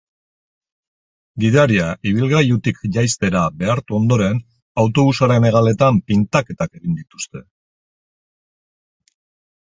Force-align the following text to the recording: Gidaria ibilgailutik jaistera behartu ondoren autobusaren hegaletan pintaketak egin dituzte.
Gidaria 1.41 1.89
ibilgailutik 2.11 2.79
jaistera 2.95 3.41
behartu 3.59 3.97
ondoren 3.97 4.39
autobusaren 4.83 5.45
hegaletan 5.49 5.99
pintaketak 6.07 6.79
egin 6.81 6.97
dituzte. 7.03 7.43